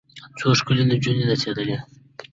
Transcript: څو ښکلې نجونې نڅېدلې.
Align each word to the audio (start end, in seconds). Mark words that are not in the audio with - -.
څو 0.37 0.47
ښکلې 0.59 0.83
نجونې 0.89 1.25
نڅېدلې. 1.29 1.77